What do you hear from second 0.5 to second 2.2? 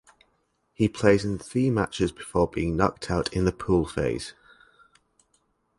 He plays in three matches